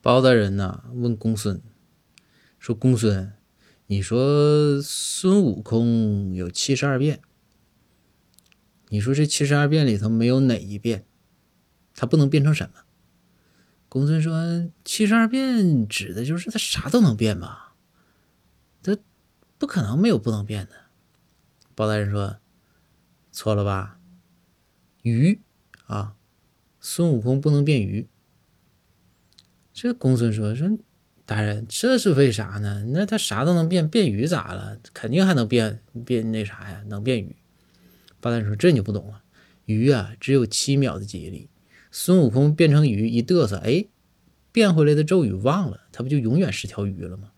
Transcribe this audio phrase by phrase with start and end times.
[0.00, 1.60] 包大人呐问公孙
[2.58, 3.32] 说：“公孙，
[3.86, 7.20] 你说孙悟空有七十二变，
[8.88, 11.04] 你说这七十二变里头没有哪一变，
[11.94, 12.80] 他不能变成什么？”
[13.88, 17.74] 公孙说：“七十二变指的就是他啥都能变吧？
[18.82, 18.96] 他
[19.56, 20.72] 不可能没有不能变的。”
[21.74, 22.38] 包大人说
[23.32, 23.98] ：“错了吧？
[25.02, 25.40] 鱼
[25.86, 26.16] 啊，
[26.80, 28.08] 孙悟空不能变鱼。”
[29.80, 30.68] 这公孙说：“说
[31.24, 32.84] 大人，这是为啥呢？
[32.88, 34.76] 那他啥都能变，变鱼咋了？
[34.92, 36.82] 肯定还能变变那啥呀？
[36.88, 37.36] 能变鱼。”
[38.18, 39.22] 八蛋说：“这你就不懂了，
[39.66, 41.48] 鱼啊，只有七秒的记忆力。”
[41.92, 43.84] 孙悟空变成鱼一嘚瑟，哎，
[44.50, 47.30] 变回来的咒语忘了，他不就永远是条鱼了吗？